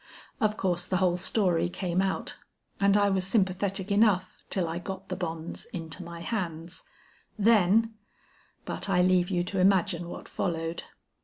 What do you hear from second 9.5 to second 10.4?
imagine what